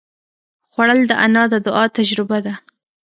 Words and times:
خوړل 0.71 0.99
د 1.07 1.11
انا 1.25 1.43
د 1.53 1.55
دعا 1.65 1.83
تجربه 1.97 2.37
ده 2.45 2.53